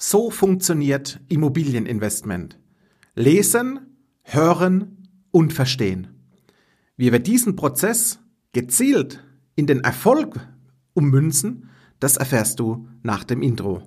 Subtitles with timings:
[0.00, 2.56] So funktioniert Immobilieninvestment.
[3.16, 6.06] Lesen, hören und verstehen.
[6.96, 8.20] Wie wir diesen Prozess
[8.52, 9.24] gezielt
[9.56, 10.38] in den Erfolg
[10.94, 13.82] ummünzen, das erfährst du nach dem Intro.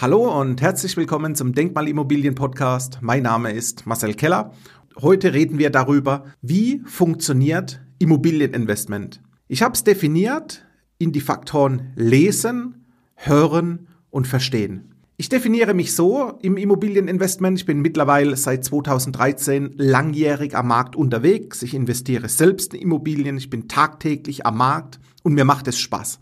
[0.00, 2.98] Hallo und herzlich willkommen zum Denkmalimmobilien Podcast.
[3.00, 4.52] Mein Name ist Marcel Keller.
[5.00, 9.22] Heute reden wir darüber, wie funktioniert Immobilieninvestment.
[9.46, 10.66] Ich habe es definiert
[10.98, 14.94] in die Faktoren lesen, hören und verstehen.
[15.16, 17.58] Ich definiere mich so im Immobilieninvestment.
[17.58, 21.62] Ich bin mittlerweile seit 2013 langjährig am Markt unterwegs.
[21.62, 23.36] Ich investiere selbst in Immobilien.
[23.36, 26.18] Ich bin tagtäglich am Markt und mir macht es Spaß.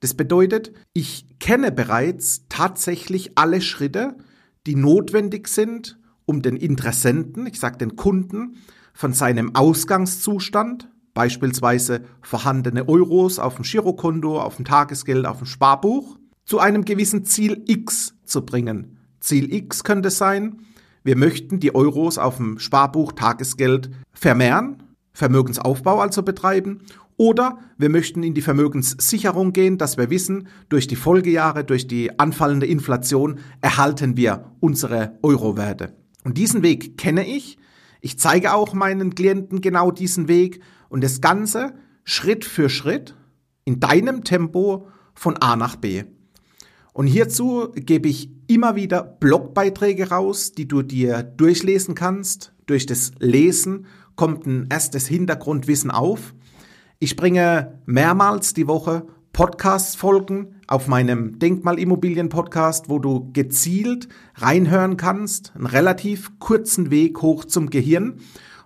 [0.00, 4.14] Das bedeutet, ich kenne bereits tatsächlich alle Schritte,
[4.66, 8.56] die notwendig sind, um den Interessenten, ich sage den Kunden,
[8.92, 16.18] von seinem Ausgangszustand, beispielsweise vorhandene Euros auf dem Girokonto, auf dem Tagesgeld, auf dem Sparbuch,
[16.44, 18.98] zu einem gewissen Ziel X zu bringen.
[19.20, 20.60] Ziel X könnte sein,
[21.02, 26.80] wir möchten die Euros auf dem Sparbuch Tagesgeld vermehren, Vermögensaufbau also betreiben
[27.16, 32.18] oder wir möchten in die Vermögenssicherung gehen, dass wir wissen, durch die Folgejahre, durch die
[32.18, 35.94] anfallende Inflation erhalten wir unsere Eurowerte.
[36.24, 37.58] Und diesen Weg kenne ich.
[38.00, 43.14] Ich zeige auch meinen Klienten genau diesen Weg und das Ganze Schritt für Schritt
[43.64, 46.04] in deinem Tempo von A nach B.
[46.92, 52.52] Und hierzu gebe ich immer wieder Blogbeiträge raus, die du dir durchlesen kannst.
[52.66, 53.86] Durch das Lesen
[54.16, 56.34] kommt ein erstes Hintergrundwissen auf.
[57.00, 65.66] Ich bringe mehrmals die Woche Podcast-Folgen auf meinem Denkmalimmobilien-Podcast, wo du gezielt reinhören kannst, einen
[65.66, 68.20] relativ kurzen Weg hoch zum Gehirn,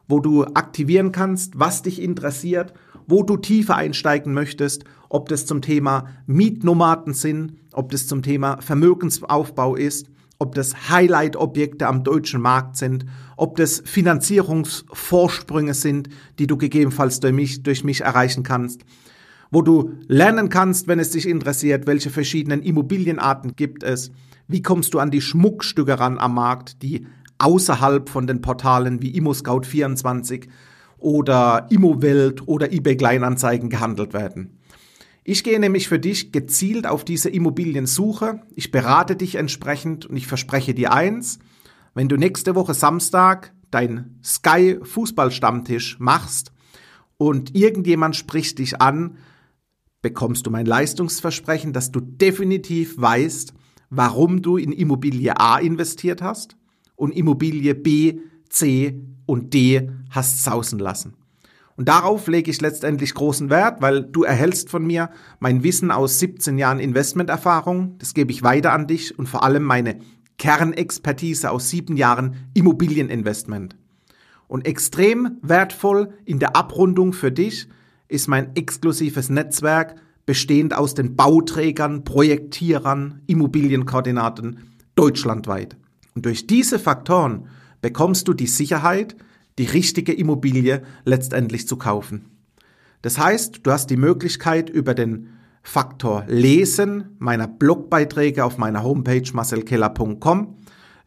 [0.09, 2.75] wo du aktivieren kannst, was dich interessiert,
[3.07, 8.61] wo du tiefer einsteigen möchtest, ob das zum Thema Mietnomaden sind, ob das zum Thema
[8.61, 13.07] Vermögensaufbau ist, ob das Highlight-Objekte am deutschen Markt sind,
[13.39, 18.85] ob das Finanzierungsvorsprünge sind, die du gegebenenfalls durch mich, durch mich erreichen kannst,
[19.51, 24.11] wo du lernen kannst, wenn es dich interessiert, welche verschiedenen Immobilienarten gibt es,
[24.47, 27.07] wie kommst du an die Schmuckstücke ran am Markt, die
[27.39, 30.49] außerhalb von den Portalen wie ImmoScout24
[30.99, 34.59] oder Immowelt oder eBay Kleinanzeigen gehandelt werden.
[35.23, 38.41] Ich gehe nämlich für dich gezielt auf diese Immobiliensuche.
[38.57, 41.39] Ich berate dich entsprechend und ich verspreche dir eins,
[41.95, 46.53] wenn du nächste Woche Samstag dein Sky Fußballstammtisch machst
[47.19, 49.19] und irgendjemand spricht dich an,
[50.03, 53.53] bekommst du mein Leistungsversprechen, dass du definitiv weißt,
[53.91, 56.57] warum du in Immobilie A investiert hast
[56.97, 61.15] und Immobilie B, C und D hast sausen lassen.
[61.77, 66.19] Und darauf lege ich letztendlich großen Wert, weil du erhältst von mir mein Wissen aus
[66.19, 67.99] 17 Jahren Investmenterfahrung.
[67.99, 70.01] Das gebe ich weiter an dich und vor allem meine
[70.39, 73.77] Kernexpertise aus sieben Jahren Immobilieninvestment.
[74.49, 77.69] Und extrem wertvoll in der Abrundung für dich
[78.09, 79.97] ist mein exklusives Netzwerk,
[80.27, 84.59] bestehend aus den Bauträgern, Projektierern, Immobilienkoordinaten
[84.95, 85.77] deutschlandweit.
[86.15, 87.49] Und durch diese Faktoren
[87.81, 89.17] bekommst du die Sicherheit,
[89.59, 92.27] die richtige Immobilie letztendlich zu kaufen.
[93.03, 95.29] Das heißt, du hast die Möglichkeit über den
[95.63, 100.57] Faktor Lesen meiner Blogbeiträge auf meiner Homepage marcelkeller.com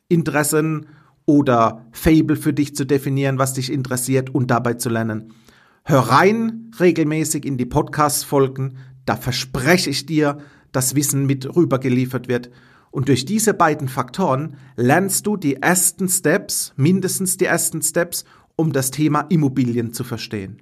[0.07, 0.87] Interessen
[1.25, 5.33] oder Fable für dich zu definieren, was dich interessiert und dabei zu lernen.
[5.83, 10.37] Hör rein regelmäßig in die Podcast-Folgen, da verspreche ich dir,
[10.71, 12.51] dass Wissen mit rübergeliefert wird.
[12.91, 18.25] Und durch diese beiden Faktoren lernst du die ersten Steps, mindestens die ersten Steps,
[18.55, 20.61] um das Thema Immobilien zu verstehen.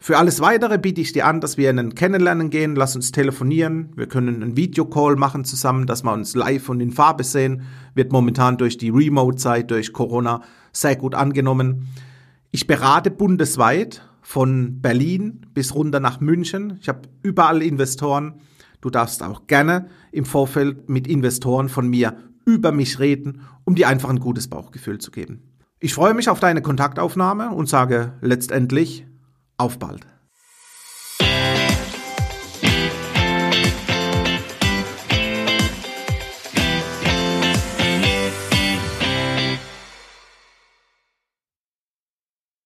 [0.00, 3.12] Für alles weitere biete ich dir an, dass wir in ein Kennenlernen gehen, lass uns
[3.12, 7.62] telefonieren, wir können einen Videocall machen zusammen, dass wir uns live und in Farbe sehen,
[7.94, 11.86] wird momentan durch die Remote-Zeit, durch Corona sehr gut angenommen.
[12.50, 16.78] Ich berate bundesweit von Berlin bis runter nach München.
[16.80, 18.34] Ich habe überall Investoren.
[18.80, 23.88] Du darfst auch gerne im Vorfeld mit Investoren von mir über mich reden, um dir
[23.88, 25.42] einfach ein gutes Bauchgefühl zu geben.
[25.80, 29.04] Ich freue mich auf deine Kontaktaufnahme und sage letztendlich
[29.56, 30.06] auf bald.